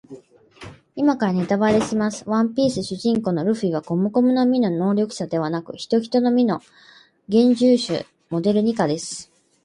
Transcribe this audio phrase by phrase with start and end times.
[0.95, 2.27] 今からネタバレします。
[2.27, 6.61] ワンピース主人公のルフィはゴムゴムの実の能力者ではなく、ヒトヒトの実幻
[7.29, 9.31] 獣種モデルニカです。